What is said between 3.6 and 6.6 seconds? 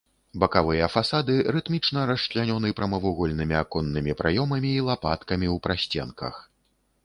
аконнымі праёмамі і лапаткамі ў прасценках.